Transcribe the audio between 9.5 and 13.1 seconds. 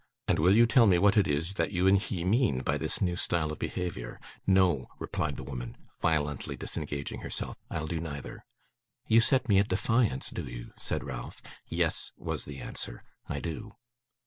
at defiance, do you?' said Ralph. 'Yes,' was the answer.